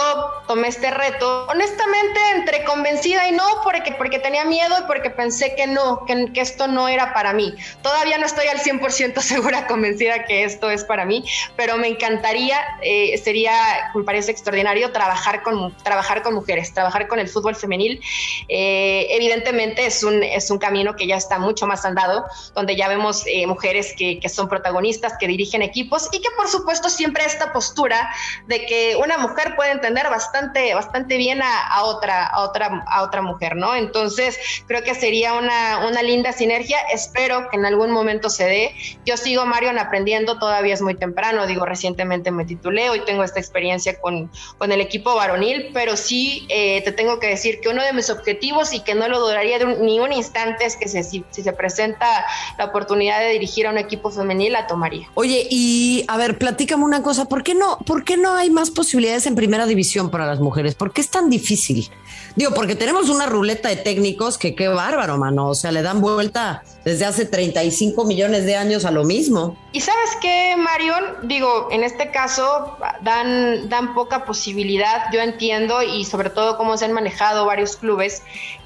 tomé 0.48 0.67
este 0.67 0.89
reto, 0.89 1.46
honestamente, 1.48 2.20
entre 2.34 2.63
convencida 2.65 3.27
y 3.27 3.34
no, 3.34 3.46
porque, 3.63 3.91
porque 3.91 4.17
tenía 4.17 4.44
miedo 4.46 4.75
y 4.79 4.88
porque 4.88 5.12
pensé 5.12 5.53
que 5.56 5.67
no, 5.67 6.06
que, 6.06 6.34
que 6.34 6.41
esto 6.41 6.67
no 6.67 6.88
era 6.88 7.13
para 7.13 7.34
mí. 7.34 7.53
Todavía 7.84 8.17
no 8.17 8.25
estoy 8.25 8.48
al 8.48 8.58
100% 8.58 9.20
segura, 9.22 9.67
convencida 9.67 10.25
que 10.25 10.44
esto 10.44 10.72
es 10.72 10.84
para 10.84 11.06
mí, 11.06 11.24
pero 11.56 11.77
me 11.77 11.88
encantaría, 11.88 12.58
eh, 12.82 13.15
sería, 13.24 13.53
me 13.94 14.03
parece 14.03 14.32
extraordinario, 14.32 14.91
trabajar 14.91 15.44
con, 15.44 15.72
trabajar 15.84 16.24
con 16.24 16.34
mujeres, 16.34 16.74
trabajar 16.74 17.08
con 17.08 17.20
el 17.20 17.29
fútbol 17.29 17.56
femenil. 17.56 18.01
Eh, 18.50 19.06
evidentemente 19.12 19.86
es 19.86 20.01
un, 20.01 20.24
es 20.24 20.50
un 20.50 20.58
camino 20.58 20.96
que 20.96 21.06
ya 21.06 21.15
está 21.15 21.38
mucho 21.38 21.67
más 21.67 21.86
andado, 21.86 22.25
donde 22.56 22.75
ya 22.75 22.88
vemos 22.88 23.24
eh, 23.27 23.46
mujeres 23.46 23.94
que, 23.96 24.20
que 24.20 24.29
son 24.29 24.50
protagonistas, 24.50 25.13
que 25.20 25.27
dirigen 25.27 25.62
equipos 25.62 26.10
y 26.12 26.22
que 26.22 26.29
por 26.36 26.48
supuesto 26.48 26.89
siempre 26.89 27.24
esta 27.24 27.53
postura 27.53 28.10
de 28.48 28.65
que 28.65 28.96
una 28.96 29.20
mujer 29.20 29.26
mujer 29.27 29.55
puede 29.55 29.72
entender 29.72 30.10
bastante, 30.10 30.74
bastante 30.74 31.17
bien 31.17 31.41
a, 31.41 31.84
otra, 31.84 32.25
a, 32.25 32.41
otra, 32.41 32.84
a 32.88 33.03
otra 33.03 33.22
mujer, 33.22 33.55
¿no? 33.55 33.75
Entonces, 33.75 34.38
creo 34.67 34.84
que 34.84 34.96
sería 34.96 35.34
una, 35.34 35.88
una 35.88 36.01
linda 36.01 36.31
sinergia. 36.31 36.77
Espero 36.91 37.50
que 37.50 37.57
en 37.57 37.65
algún 37.65 37.91
momento 37.91 38.29
se 38.29 38.46
dé. 38.46 38.75
Yo 39.05 39.17
sigo, 39.17 39.46
Marion, 39.46 39.77
aprendiendo, 39.77 40.39
todavía 40.39 40.74
es 40.74 40.81
muy 40.81 40.96
temprano. 40.96 41.48
Digo, 41.48 41.65
recientemente 41.65 42.31
me 42.31 42.46
titulé, 42.46 42.89
hoy 42.89 43.01
tengo 43.05 43.24
esta 43.24 43.39
experiencia 43.39 44.00
con, 44.00 44.31
con 44.57 44.72
el 44.72 44.81
equipo 44.81 45.15
varonil, 45.15 45.69
pero 45.74 45.98
sí 45.98 46.46
eh, 46.50 46.81
te 46.84 46.91
tengo 46.91 47.19
que 47.19 47.27
decir 47.27 47.60
que 47.62 47.69
uno 47.69 47.84
de 47.84 47.93
mis 47.93 48.10
objetivos 48.10 48.74
y 48.74 48.81
que 48.81 48.96
no 48.96 49.07
lo 49.07 49.19
dudaría 49.19 49.60
de 49.60 49.65
ni 49.65 50.00
un 50.00 50.12
instante 50.12 50.65
es 50.65 50.75
que 50.75 50.88
si, 50.88 51.24
si 51.29 51.43
se 51.43 51.53
presenta 51.53 52.25
la 52.57 52.65
oportunidad 52.65 53.19
de 53.19 53.29
dirigir 53.29 53.67
a 53.67 53.72
un 53.72 53.77
equipo 53.77 54.12
femenil, 54.12 54.53
la 54.53 54.67
tomaría. 54.67 55.10
Oye, 55.15 55.48
y 55.50 56.05
a 56.07 56.17
ver, 56.17 56.38
platícame 56.38 56.84
una 56.84 57.01
cosa, 57.01 57.25
¿por 57.25 57.43
qué 57.43 57.53
no, 57.53 57.77
por 57.79 58.03
qué 58.03 58.17
no 58.17 58.36
hay 58.36 58.50
más 58.50 58.72
posibilidades? 58.72 59.16
En 59.25 59.36
primera 59.36 59.65
división 59.65 60.12
para 60.12 60.25
las 60.25 60.39
mujeres? 60.39 60.75
¿Por 60.75 60.93
qué 60.93 61.03
tan 61.03 61.29
difícil? 61.29 61.89
Digo, 62.36 62.53
porque 62.53 62.75
tenemos 62.75 63.09
una 63.09 63.25
ruleta 63.25 63.69
de 63.69 63.77
técnicos 63.77 64.38
que 64.38 64.53
qué 64.53 64.67
bárbaro, 64.67 65.17
mano. 65.17 65.47
O 65.47 65.55
sea, 65.55 65.71
le 65.71 65.81
dan 65.81 66.01
vuelta 66.01 66.63
desde 66.86 67.05
hace 67.05 67.25
35 67.25 68.05
millones 68.05 68.45
de 68.45 68.55
años 68.55 68.86
a 68.86 68.91
lo 68.91 69.03
mismo. 69.03 69.57
Y 69.71 69.81
sabes 69.81 70.09
qué, 70.21 70.55
Marion, 70.57 71.27
digo, 71.27 71.69
en 71.71 71.83
este 71.83 72.12
caso 72.12 72.77
dan, 73.01 73.69
dan 73.69 73.93
poca 73.93 74.25
posibilidad, 74.25 75.05
yo 75.12 75.21
entiendo, 75.21 75.81
y 75.81 76.05
sobre 76.05 76.29
todo 76.29 76.57
cómo 76.57 76.77
se 76.77 76.86
han 76.86 76.93
manejado 76.93 77.45
varios 77.45 77.75
clubes, 77.77 78.21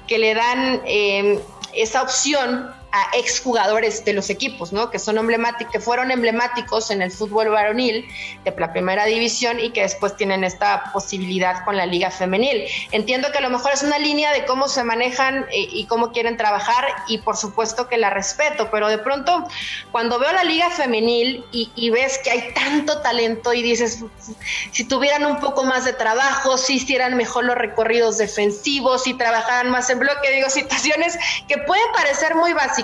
que 0.06 0.18
le 0.18 0.34
dan 0.34 0.82
eh, 0.84 1.40
esa 1.72 2.02
opción 2.02 2.70
a 2.92 3.16
exjugadores 3.16 4.04
de 4.04 4.12
los 4.12 4.28
equipos, 4.28 4.70
¿no? 4.70 4.90
Que 4.90 4.98
son 4.98 5.16
emblemáticos, 5.16 5.72
que 5.72 5.80
fueron 5.80 6.10
emblemáticos 6.10 6.90
en 6.90 7.00
el 7.00 7.10
fútbol 7.10 7.48
varonil 7.48 8.06
de 8.44 8.54
la 8.54 8.70
primera 8.70 9.06
división 9.06 9.58
y 9.58 9.70
que 9.70 9.80
después 9.80 10.14
tienen 10.14 10.44
esta 10.44 10.92
posibilidad 10.92 11.64
con 11.64 11.78
la 11.78 11.86
liga 11.86 12.10
femenil. 12.10 12.66
Entiendo 12.90 13.32
que 13.32 13.38
a 13.38 13.40
lo 13.40 13.48
mejor 13.48 13.72
es 13.72 13.82
una 13.82 13.98
línea 13.98 14.30
de 14.34 14.44
cómo 14.44 14.68
se 14.68 14.84
manejan 14.84 15.46
eh, 15.50 15.68
y 15.72 15.86
cómo 15.86 16.12
quieren 16.12 16.36
trabajar 16.36 16.84
y 17.08 17.18
por 17.18 17.38
supuesto 17.38 17.88
que 17.88 17.96
la 17.96 18.10
respeto, 18.10 18.68
pero 18.70 18.88
de 18.88 18.98
pronto 18.98 19.48
cuando 19.90 20.18
veo 20.18 20.32
la 20.32 20.44
liga 20.44 20.68
femenil 20.68 21.46
y, 21.50 21.72
y 21.74 21.88
ves 21.88 22.18
que 22.18 22.30
hay 22.30 22.52
tanto 22.52 23.00
talento 23.00 23.54
y 23.54 23.62
dices, 23.62 24.04
si 24.70 24.84
tuvieran 24.84 25.24
un 25.24 25.40
poco 25.40 25.64
más 25.64 25.86
de 25.86 25.94
trabajo, 25.94 26.58
si 26.58 26.74
hicieran 26.74 27.16
mejor 27.16 27.44
los 27.44 27.56
recorridos 27.56 28.18
defensivos, 28.18 29.04
si 29.04 29.14
trabajaran 29.14 29.70
más 29.70 29.88
en 29.88 29.98
bloque, 29.98 30.30
digo, 30.30 30.50
situaciones 30.50 31.18
que 31.48 31.56
pueden 31.56 31.90
parecer 31.94 32.34
muy 32.34 32.52
básicas 32.52 32.81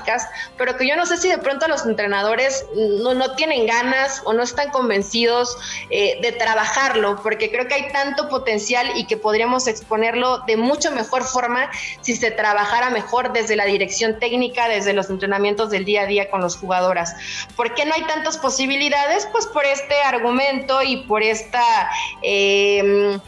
pero 0.56 0.76
que 0.76 0.88
yo 0.88 0.96
no 0.96 1.06
sé 1.06 1.16
si 1.16 1.28
de 1.28 1.38
pronto 1.38 1.68
los 1.68 1.86
entrenadores 1.86 2.66
no, 2.74 3.14
no 3.14 3.34
tienen 3.34 3.66
ganas 3.66 4.22
o 4.24 4.32
no 4.32 4.42
están 4.42 4.70
convencidos 4.70 5.56
eh, 5.90 6.18
de 6.22 6.32
trabajarlo, 6.32 7.20
porque 7.22 7.50
creo 7.50 7.66
que 7.68 7.74
hay 7.74 7.92
tanto 7.92 8.28
potencial 8.28 8.90
y 8.96 9.06
que 9.06 9.16
podríamos 9.16 9.66
exponerlo 9.66 10.38
de 10.46 10.56
mucho 10.56 10.90
mejor 10.92 11.24
forma 11.24 11.70
si 12.00 12.16
se 12.16 12.30
trabajara 12.30 12.90
mejor 12.90 13.32
desde 13.32 13.56
la 13.56 13.64
dirección 13.64 14.18
técnica, 14.18 14.68
desde 14.68 14.92
los 14.92 15.10
entrenamientos 15.10 15.70
del 15.70 15.84
día 15.84 16.02
a 16.02 16.06
día 16.06 16.30
con 16.30 16.40
las 16.40 16.56
jugadoras. 16.56 17.14
¿Por 17.56 17.74
qué 17.74 17.84
no 17.84 17.94
hay 17.94 18.02
tantas 18.02 18.38
posibilidades? 18.38 19.26
Pues 19.32 19.46
por 19.46 19.64
este 19.64 19.94
argumento 20.02 20.82
y 20.82 20.98
por 21.04 21.22
esta... 21.22 21.90
Eh, 22.22 23.18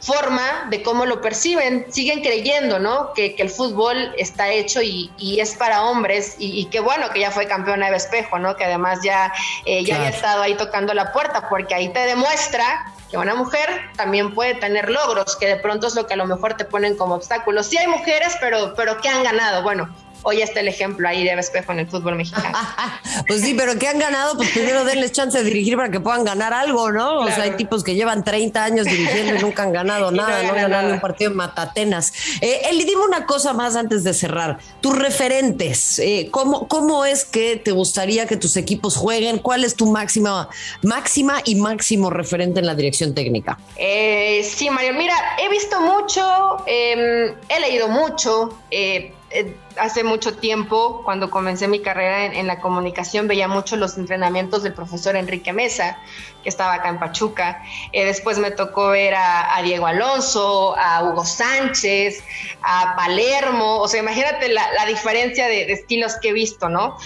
forma 0.00 0.66
de 0.70 0.82
cómo 0.82 1.06
lo 1.06 1.20
perciben, 1.20 1.86
siguen 1.90 2.20
creyendo, 2.20 2.78
¿no? 2.78 3.12
Que, 3.14 3.34
el 3.38 3.50
fútbol 3.50 4.12
está 4.16 4.50
hecho 4.50 4.82
y, 4.82 5.10
es 5.40 5.54
para 5.54 5.84
hombres 5.84 6.36
y, 6.38 6.64
qué 6.66 6.80
bueno 6.80 7.10
que 7.10 7.20
ya 7.20 7.30
fue 7.30 7.46
campeona 7.46 7.90
de 7.90 7.96
espejo, 7.96 8.38
¿no? 8.38 8.56
Que 8.56 8.64
además 8.64 9.00
ya, 9.02 9.32
eh, 9.64 9.84
ya 9.84 9.96
había 9.96 10.10
estado 10.10 10.42
ahí 10.42 10.54
tocando 10.54 10.94
la 10.94 11.12
puerta, 11.12 11.48
porque 11.48 11.74
ahí 11.74 11.88
te 11.90 12.00
demuestra 12.00 12.92
que 13.10 13.16
una 13.16 13.34
mujer 13.34 13.68
también 13.96 14.34
puede 14.34 14.54
tener 14.54 14.90
logros, 14.90 15.36
que 15.36 15.46
de 15.46 15.56
pronto 15.56 15.86
es 15.86 15.94
lo 15.94 16.06
que 16.06 16.14
a 16.14 16.16
lo 16.16 16.26
mejor 16.26 16.54
te 16.54 16.64
ponen 16.64 16.96
como 16.96 17.14
obstáculos. 17.14 17.66
Sí 17.66 17.78
hay 17.78 17.86
mujeres, 17.86 18.36
pero, 18.40 18.74
pero 18.74 19.00
¿qué 19.00 19.08
han 19.08 19.22
ganado? 19.22 19.62
Bueno, 19.62 19.88
hoy 20.28 20.42
está 20.42 20.60
el 20.60 20.68
ejemplo 20.68 21.08
ahí 21.08 21.24
de 21.24 21.32
espejo 21.32 21.72
en 21.72 21.78
el 21.78 21.88
fútbol 21.88 22.16
mexicano. 22.16 22.58
pues 23.26 23.40
sí, 23.40 23.54
pero 23.54 23.78
¿qué 23.78 23.88
han 23.88 23.98
ganado? 23.98 24.36
Pues 24.36 24.50
primero 24.50 24.84
denles 24.84 25.12
chance 25.12 25.38
de 25.38 25.44
dirigir 25.44 25.76
para 25.76 25.90
que 25.90 26.00
puedan 26.00 26.22
ganar 26.22 26.52
algo, 26.52 26.92
¿no? 26.92 27.20
O 27.20 27.28
sea, 27.28 27.44
hay 27.44 27.52
tipos 27.52 27.82
que 27.82 27.94
llevan 27.94 28.24
30 28.24 28.62
años 28.62 28.84
dirigiendo 28.84 29.36
y 29.36 29.38
nunca 29.38 29.62
han 29.62 29.72
ganado 29.72 30.10
nada, 30.12 30.42
no, 30.42 30.50
han 30.50 30.56
ganado 30.56 30.92
un 30.92 31.00
partido 31.00 31.30
en 31.30 31.36
Matatenas. 31.38 32.12
Eh, 32.42 32.60
Eli, 32.68 32.84
dime 32.84 33.04
una 33.06 33.24
cosa 33.24 33.54
más 33.54 33.74
antes 33.74 34.04
de 34.04 34.12
cerrar. 34.12 34.58
Tus 34.82 34.98
referentes, 34.98 35.98
eh, 35.98 36.28
¿cómo, 36.30 36.68
¿cómo 36.68 37.06
es 37.06 37.24
que 37.24 37.56
te 37.56 37.72
gustaría 37.72 38.26
que 38.26 38.36
tus 38.36 38.58
equipos 38.58 38.96
jueguen? 38.96 39.38
¿Cuál 39.38 39.64
es 39.64 39.76
tu 39.76 39.90
máxima, 39.90 40.50
máxima 40.82 41.40
y 41.46 41.54
máximo 41.54 42.10
referente 42.10 42.60
en 42.60 42.66
la 42.66 42.74
dirección 42.74 43.14
técnica? 43.14 43.58
Eh, 43.76 44.42
sí, 44.44 44.68
Mario, 44.68 44.92
mira, 44.92 45.14
he 45.38 45.48
visto 45.48 45.80
mucho, 45.80 46.64
em, 46.66 47.34
he 47.48 47.60
leído 47.60 47.88
mucho, 47.88 48.58
eh, 48.70 49.12
eh, 49.30 49.54
hace 49.78 50.04
mucho 50.04 50.36
tiempo, 50.36 51.02
cuando 51.04 51.30
comencé 51.30 51.68
mi 51.68 51.80
carrera 51.80 52.26
en, 52.26 52.46
la 52.46 52.60
comunicación, 52.60 53.28
veía 53.28 53.48
mucho 53.48 53.76
los 53.76 53.96
entrenamientos 53.96 54.62
del 54.62 54.74
profesor 54.74 55.16
Enrique 55.16 55.52
Mesa, 55.52 55.98
que 56.42 56.48
estaba 56.48 56.74
acá 56.74 56.88
en 56.88 56.98
Pachuca. 56.98 57.62
Eh, 57.92 58.04
después 58.04 58.38
me 58.38 58.50
tocó 58.50 58.88
ver 58.88 59.14
a, 59.14 59.60
Diego 59.62 59.86
Alonso, 59.86 60.76
a 60.78 61.04
Hugo 61.04 61.24
Sánchez, 61.24 62.22
a 62.62 62.94
Palermo. 62.96 63.78
O 63.80 63.88
sea, 63.88 64.00
imagínate 64.00 64.48
la, 64.48 64.86
diferencia 64.86 65.46
de, 65.46 65.72
estilos 65.72 66.16
que 66.20 66.30
he 66.30 66.32
visto, 66.32 66.68
¿no? 66.68 66.96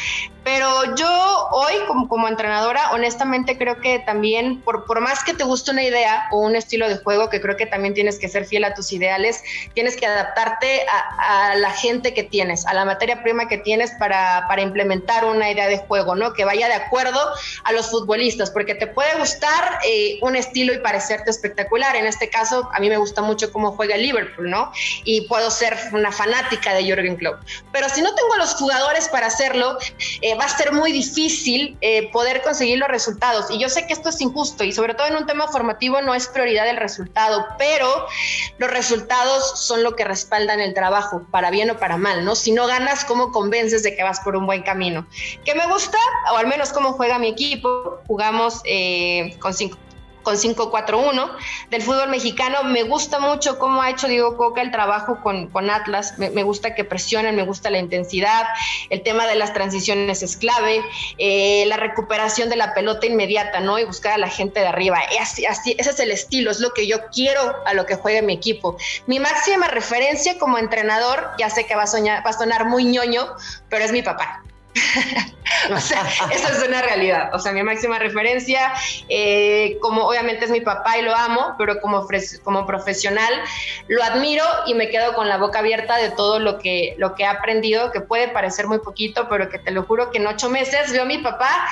Pero 0.44 0.96
yo 0.96 1.48
hoy, 1.52 1.74
como, 2.08 2.26
entrenadora, 2.26 2.90
honestamente 2.92 3.56
creo 3.56 3.80
que 3.80 4.00
también, 4.00 4.60
por 4.60 5.00
más 5.00 5.22
que 5.22 5.34
te 5.34 5.44
guste 5.44 5.70
una 5.70 5.84
idea 5.84 6.26
o 6.32 6.40
un 6.40 6.56
estilo 6.56 6.88
de 6.88 6.96
juego, 6.96 7.30
que 7.30 7.40
creo 7.40 7.56
que 7.56 7.66
también 7.66 7.94
tienes 7.94 8.18
que 8.18 8.28
ser 8.28 8.44
fiel 8.44 8.64
a 8.64 8.74
tus 8.74 8.92
ideales, 8.92 9.42
tienes 9.74 9.96
que 9.96 10.06
adaptarte 10.06 10.84
a, 10.88 11.54
la 11.56 11.70
gente 11.70 12.14
que 12.14 12.22
tienes, 12.22 12.61
a 12.66 12.74
la 12.74 12.84
materia 12.84 13.22
prima 13.22 13.48
que 13.48 13.58
tienes 13.58 13.92
para, 13.98 14.46
para, 14.48 14.62
implementar 14.62 15.24
una 15.24 15.50
idea 15.50 15.68
de 15.68 15.78
juego, 15.78 16.14
¿no? 16.14 16.32
Que 16.32 16.44
vaya 16.44 16.68
de 16.68 16.74
acuerdo 16.74 17.20
a 17.64 17.72
los 17.72 17.90
futbolistas, 17.90 18.50
porque 18.50 18.74
te 18.74 18.86
puede 18.86 19.14
gustar 19.18 19.78
eh, 19.84 20.18
un 20.22 20.36
estilo 20.36 20.72
y 20.72 20.78
parecerte 20.78 21.30
espectacular. 21.30 21.96
En 21.96 22.06
este 22.06 22.28
caso, 22.28 22.68
a 22.72 22.80
mí 22.80 22.88
me 22.88 22.96
gusta 22.96 23.22
mucho 23.22 23.52
cómo 23.52 23.72
juega 23.72 23.96
Liverpool, 23.96 24.50
¿no? 24.50 24.72
Y 25.04 25.22
puedo 25.28 25.50
ser 25.50 25.76
una 25.92 26.12
fanática 26.12 26.74
de 26.74 26.84
Jürgen 26.84 27.16
Klopp. 27.16 27.40
Pero 27.72 27.88
si 27.88 28.02
no 28.02 28.14
tengo 28.14 28.36
los 28.36 28.54
jugadores 28.54 29.08
para 29.08 29.26
hacerlo, 29.26 29.78
eh, 30.20 30.34
va 30.34 30.44
a 30.44 30.48
ser 30.48 30.72
muy 30.72 30.92
difícil 30.92 31.76
eh, 31.80 32.10
poder 32.12 32.42
conseguir 32.42 32.78
los 32.78 32.88
resultados. 32.88 33.50
Y 33.50 33.58
yo 33.58 33.68
sé 33.68 33.86
que 33.86 33.92
esto 33.92 34.08
es 34.08 34.20
injusto 34.20 34.64
y 34.64 34.72
sobre 34.72 34.94
todo 34.94 35.06
en 35.06 35.16
un 35.16 35.26
tema 35.26 35.48
formativo 35.48 36.00
no 36.02 36.14
es 36.14 36.28
prioridad 36.28 36.68
el 36.68 36.76
resultado, 36.76 37.46
pero 37.58 38.06
los 38.58 38.70
resultados 38.70 39.60
son 39.60 39.82
lo 39.82 39.96
que 39.96 40.04
respaldan 40.04 40.60
el 40.60 40.74
trabajo, 40.74 41.26
para 41.30 41.50
bien 41.50 41.70
o 41.70 41.78
para 41.78 41.96
mal, 41.96 42.24
¿no? 42.24 42.34
Si 42.42 42.50
no 42.50 42.66
ganas, 42.66 43.04
¿cómo 43.04 43.30
convences 43.30 43.84
de 43.84 43.94
que 43.94 44.02
vas 44.02 44.18
por 44.18 44.34
un 44.34 44.46
buen 44.46 44.62
camino? 44.62 45.06
¿Qué 45.44 45.54
me 45.54 45.64
gusta? 45.68 45.96
O 46.32 46.38
al 46.38 46.48
menos 46.48 46.72
cómo 46.72 46.92
juega 46.94 47.16
mi 47.20 47.28
equipo. 47.28 48.00
Jugamos 48.08 48.62
eh, 48.64 49.36
con 49.38 49.54
cinco 49.54 49.78
con 50.22 50.36
5-4-1 50.36 51.30
del 51.70 51.82
fútbol 51.82 52.08
mexicano. 52.08 52.64
Me 52.64 52.82
gusta 52.82 53.18
mucho 53.18 53.58
cómo 53.58 53.82
ha 53.82 53.90
hecho 53.90 54.08
Diego 54.08 54.36
Coca 54.36 54.62
el 54.62 54.70
trabajo 54.70 55.20
con, 55.22 55.48
con 55.48 55.70
Atlas. 55.70 56.18
Me, 56.18 56.42
gusta 56.42 56.74
que 56.74 56.84
presionen, 56.84 57.36
me 57.36 57.42
gusta 57.42 57.70
la 57.70 57.78
intensidad. 57.78 58.46
El 58.90 59.02
tema 59.02 59.26
de 59.26 59.34
las 59.34 59.52
transiciones 59.52 60.22
es 60.22 60.36
clave. 60.36 60.82
Eh, 61.18 61.64
la 61.66 61.76
recuperación 61.76 62.48
de 62.48 62.56
la 62.56 62.74
pelota 62.74 63.06
inmediata, 63.06 63.60
¿no? 63.60 63.78
Y 63.78 63.84
buscar 63.84 64.12
a 64.12 64.18
la 64.18 64.28
gente 64.28 64.60
de 64.60 64.66
arriba. 64.66 65.00
Así, 65.20 65.46
así, 65.46 65.74
ese 65.78 65.90
es 65.90 66.00
el 66.00 66.10
estilo, 66.10 66.50
es 66.50 66.60
lo 66.60 66.72
que 66.72 66.86
yo 66.86 66.98
quiero 67.12 67.56
a 67.66 67.74
lo 67.74 67.86
que 67.86 67.96
juegue 67.96 68.22
mi 68.22 68.32
equipo. 68.34 68.76
Mi 69.06 69.18
máxima 69.18 69.68
referencia 69.68 70.38
como 70.38 70.58
entrenador, 70.58 71.30
ya 71.38 71.50
sé 71.50 71.66
que 71.66 71.74
va 71.74 71.84
a, 71.84 71.86
soñar, 71.86 72.24
va 72.24 72.30
a 72.30 72.32
sonar 72.32 72.66
muy 72.66 72.84
ñoño, 72.84 73.26
pero 73.68 73.84
es 73.84 73.92
mi 73.92 74.02
papá. 74.02 74.42
o 75.70 75.80
sea, 75.80 76.06
esa 76.30 76.48
es 76.48 76.66
una 76.66 76.82
realidad. 76.82 77.30
O 77.34 77.38
sea, 77.38 77.52
mi 77.52 77.62
máxima 77.62 77.98
referencia, 77.98 78.72
eh, 79.08 79.78
como 79.80 80.06
obviamente 80.06 80.46
es 80.46 80.50
mi 80.50 80.60
papá 80.60 80.98
y 80.98 81.02
lo 81.02 81.14
amo, 81.14 81.54
pero 81.58 81.80
como, 81.80 82.06
como 82.42 82.66
profesional 82.66 83.32
lo 83.88 84.02
admiro 84.02 84.44
y 84.66 84.74
me 84.74 84.88
quedo 84.88 85.14
con 85.14 85.28
la 85.28 85.36
boca 85.36 85.58
abierta 85.58 85.96
de 85.96 86.10
todo 86.10 86.38
lo 86.38 86.58
que, 86.58 86.94
lo 86.98 87.14
que 87.14 87.24
he 87.24 87.26
aprendido, 87.26 87.92
que 87.92 88.00
puede 88.00 88.28
parecer 88.28 88.66
muy 88.66 88.78
poquito, 88.78 89.28
pero 89.28 89.48
que 89.48 89.58
te 89.58 89.70
lo 89.70 89.84
juro 89.84 90.10
que 90.10 90.18
en 90.18 90.26
ocho 90.26 90.48
meses 90.48 90.92
veo 90.92 91.02
a 91.02 91.06
mi 91.06 91.18
papá 91.18 91.68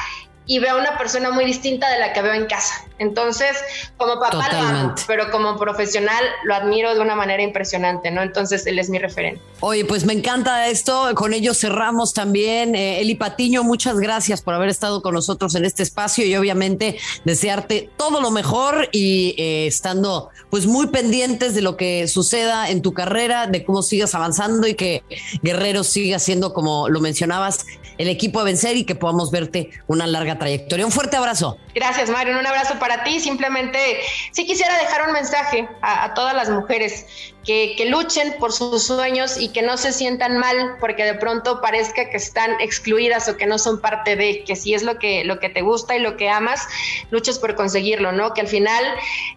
y 0.51 0.59
veo 0.59 0.75
a 0.75 0.81
una 0.81 0.99
persona 0.99 1.31
muy 1.31 1.45
distinta 1.45 1.89
de 1.89 2.01
la 2.01 2.13
que 2.13 2.23
veo 2.23 2.35
en 2.35 2.47
casa. 2.47 2.85
Entonces, 2.99 3.57
como 3.97 4.19
papá 4.19 4.49
lo 4.51 4.59
amo, 4.59 4.95
pero 5.07 5.31
como 5.31 5.57
profesional 5.57 6.25
lo 6.43 6.57
admiro 6.57 6.93
de 6.93 7.01
una 7.01 7.15
manera 7.15 7.41
impresionante, 7.41 8.11
¿no? 8.11 8.21
Entonces, 8.21 8.67
él 8.67 8.81
es 8.81 8.91
mi 8.91 8.99
referente. 8.99 9.41
Oye, 9.61 9.85
pues 9.85 10.05
me 10.05 10.13
encanta 10.13 10.67
esto. 10.67 11.09
Con 11.15 11.35
ello 11.35 11.55
cerramos 11.55 12.15
también. 12.15 12.75
Eh, 12.75 13.01
Eli 13.01 13.15
Patiño, 13.15 13.63
muchas 13.63 14.01
gracias 14.01 14.43
por 14.43 14.53
haber 14.55 14.71
estado 14.71 15.03
con 15.03 15.15
nosotros 15.15 15.55
en 15.55 15.65
este 15.65 15.85
espacio 15.85 16.27
y 16.27 16.35
obviamente 16.35 16.99
desearte 17.25 17.89
todo 17.97 18.21
lo 18.21 18.33
mejor 18.33 18.89
y 18.91 19.37
eh, 19.39 19.69
estando 19.69 20.31
pues 20.51 20.67
muy 20.67 20.89
pendientes 20.89 21.55
de 21.55 21.63
lo 21.63 21.77
que 21.77 22.09
suceda 22.09 22.71
en 22.71 22.83
tu 22.83 22.93
carrera, 22.93 23.47
de 23.47 23.65
cómo 23.65 23.83
sigas 23.83 24.17
avanzando 24.17 24.67
y 24.67 24.75
que 24.75 25.05
Guerrero 25.43 25.85
siga 25.85 26.19
siendo, 26.19 26.53
como 26.53 26.89
lo 26.89 27.01
mencionabas, 27.01 27.65
el 27.99 28.09
equipo 28.09 28.41
a 28.41 28.45
vencer 28.45 28.77
y 28.77 28.85
que 28.85 28.95
podamos 28.95 29.31
verte 29.31 29.71
una 29.87 30.07
larga 30.07 30.40
trayectoria. 30.41 30.85
Un 30.85 30.91
fuerte 30.91 31.17
abrazo. 31.17 31.59
Gracias, 31.75 32.11
Mario. 32.11 32.37
Un 32.39 32.47
abrazo 32.47 32.79
para 32.81 33.05
ti. 33.05 33.21
Simplemente, 33.21 33.79
sí 34.33 34.45
quisiera 34.47 34.77
dejar 34.79 35.07
un 35.07 35.13
mensaje 35.13 35.69
a, 35.83 36.13
todas 36.15 36.35
las 36.35 36.51
mujeres 36.51 37.07
que, 37.45 37.75
que, 37.77 37.87
luchen 37.87 38.35
por 38.41 38.53
sus 38.53 38.83
sueños 38.83 39.39
y 39.39 39.51
que 39.51 39.63
no 39.63 39.77
se 39.77 39.93
sientan 39.93 40.39
mal 40.39 40.77
porque 40.81 41.05
de 41.05 41.15
pronto 41.15 41.61
parezca 41.61 42.11
que 42.11 42.17
están 42.17 42.61
excluidas 42.61 43.29
o 43.29 43.37
que 43.37 43.47
no 43.47 43.59
son 43.59 43.81
parte 43.81 44.17
de, 44.17 44.43
que 44.45 44.57
si 44.57 44.75
es 44.75 44.83
lo 44.83 44.99
que, 44.99 45.25
lo 45.25 45.39
que 45.39 45.49
te 45.49 45.63
gusta 45.63 45.95
y 45.95 46.01
lo 46.01 46.17
que 46.17 46.29
amas, 46.29 46.67
luches 47.11 47.39
por 47.39 47.55
conseguirlo, 47.55 48.11
¿no? 48.11 48.35
Que 48.35 48.41
al 48.41 48.49
final 48.49 48.85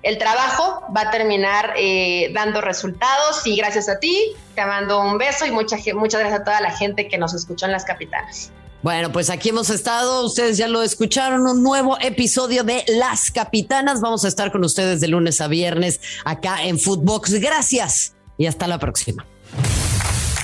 el 0.02 0.18
trabajo 0.18 0.84
va 0.96 1.02
a 1.02 1.12
terminar 1.12 1.74
eh, 1.78 2.32
dando 2.34 2.62
resultados 2.62 3.46
y 3.46 3.56
gracias 3.56 3.88
a 3.90 4.00
ti 4.00 4.36
te 4.56 4.66
mando 4.66 5.00
un 5.02 5.18
beso 5.18 5.46
y 5.46 5.52
mucha, 5.52 5.78
muchas 5.94 6.22
gracias 6.22 6.42
a 6.42 6.44
toda 6.44 6.62
la 6.62 6.72
gente 6.72 7.08
que 7.08 7.18
nos 7.18 7.34
escuchó 7.34 7.66
en 7.66 7.74
las 7.74 7.86
capitanas. 7.86 8.52
Bueno, 8.84 9.14
pues 9.14 9.30
aquí 9.30 9.50
hemos 9.50 9.70
estado, 9.70 10.26
ustedes 10.26 10.58
ya 10.58 10.68
lo 10.68 10.84
escucharon, 10.84 11.48
un 11.48 11.64
nuevo 11.64 11.98
episodio 12.02 12.66
de 12.66 12.84
Las 12.90 13.32
Capitanas. 13.32 14.02
Vamos 14.02 14.26
a 14.26 14.28
estar 14.28 14.52
con 14.52 14.62
ustedes 14.66 15.00
de 15.00 15.08
lunes 15.08 15.40
a 15.40 15.48
viernes 15.48 16.02
acá 16.26 16.62
en 16.64 16.78
Footbox. 16.78 17.36
Gracias 17.36 18.14
y 18.38 18.46
hasta 18.46 18.68
la 18.68 18.80
próxima. 18.80 19.26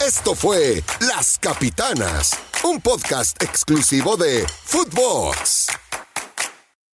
Esto 0.08 0.36
fue 0.36 0.82
Las 1.02 1.38
Capitanas, 1.38 2.32
un 2.64 2.80
podcast 2.80 3.44
exclusivo 3.44 4.16
de 4.16 4.46
Footbox. 4.64 5.68